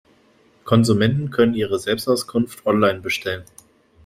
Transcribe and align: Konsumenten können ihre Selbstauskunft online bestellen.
Konsumenten 0.63 1.29
können 1.29 1.53
ihre 1.53 1.77
Selbstauskunft 1.77 2.65
online 2.65 3.01
bestellen. 3.01 3.43